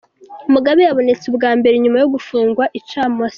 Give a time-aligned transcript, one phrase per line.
[0.53, 3.29] Mugabe yabonetse ubwa mbere inyuma yo gufungwa icamaso.